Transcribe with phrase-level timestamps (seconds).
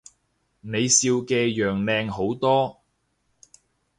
[0.61, 2.81] 你笑嘅樣靚好多